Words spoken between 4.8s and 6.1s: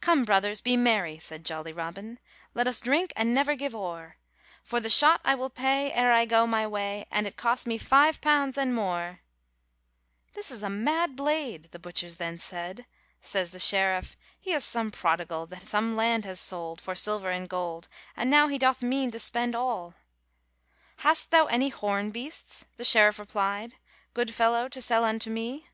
the shot I will pay,